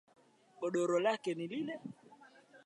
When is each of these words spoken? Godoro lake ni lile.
Godoro 0.59 0.97
lake 1.05 1.31
ni 1.35 1.45
lile. 1.51 1.75